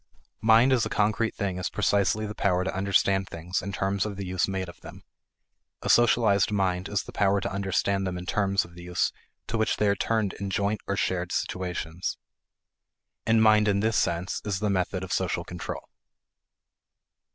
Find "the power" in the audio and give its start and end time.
2.25-2.63, 7.03-7.39